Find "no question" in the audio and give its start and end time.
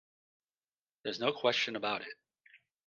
1.19-1.75